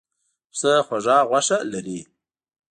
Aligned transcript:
پسه 0.51 0.71
خوږه 0.87 1.17
غوښه 1.29 1.57
لري. 1.71 1.99